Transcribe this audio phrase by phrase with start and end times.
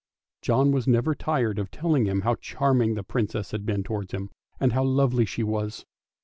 [0.41, 4.31] John was never tired of telling him how charming the Princess had been towards him,
[4.59, 5.85] and how lovely she was.